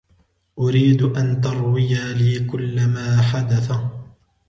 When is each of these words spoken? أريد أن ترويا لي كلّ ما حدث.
أريد 0.59 1.01
أن 1.03 1.41
ترويا 1.41 2.13
لي 2.13 2.39
كلّ 2.45 2.87
ما 2.87 3.21
حدث. 3.21 3.71